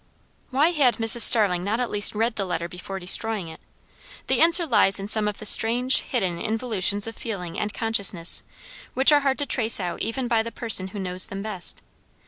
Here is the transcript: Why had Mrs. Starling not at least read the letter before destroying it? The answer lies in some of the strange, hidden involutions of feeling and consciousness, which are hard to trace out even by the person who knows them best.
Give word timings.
Why 0.49 0.69
had 0.71 0.95
Mrs. 0.97 1.19
Starling 1.21 1.63
not 1.63 1.79
at 1.79 1.91
least 1.91 2.15
read 2.15 2.35
the 2.35 2.43
letter 2.45 2.67
before 2.67 2.97
destroying 2.97 3.49
it? 3.49 3.59
The 4.25 4.41
answer 4.41 4.65
lies 4.65 4.99
in 4.99 5.07
some 5.07 5.27
of 5.27 5.37
the 5.37 5.45
strange, 5.45 5.99
hidden 5.99 6.39
involutions 6.41 7.05
of 7.05 7.15
feeling 7.15 7.59
and 7.59 7.71
consciousness, 7.71 8.41
which 8.95 9.11
are 9.11 9.19
hard 9.19 9.37
to 9.37 9.45
trace 9.45 9.79
out 9.79 10.01
even 10.01 10.27
by 10.27 10.41
the 10.41 10.51
person 10.51 10.87
who 10.87 10.97
knows 10.97 11.27
them 11.27 11.43
best. 11.43 11.83